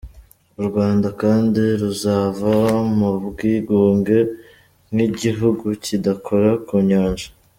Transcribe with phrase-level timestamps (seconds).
[0.59, 2.53] U Rwanda kandi ruzava
[2.97, 4.17] mu bwigunge
[4.93, 7.27] nk’igihugu kidakora ku Nyanja.